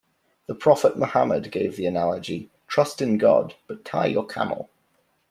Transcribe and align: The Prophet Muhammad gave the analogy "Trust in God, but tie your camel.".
The 0.47 0.55
Prophet 0.55 0.97
Muhammad 0.97 1.51
gave 1.51 1.75
the 1.75 1.85
analogy 1.85 2.49
"Trust 2.67 3.03
in 3.03 3.19
God, 3.19 3.53
but 3.67 3.85
tie 3.85 4.07
your 4.07 4.25
camel.". 4.25 4.67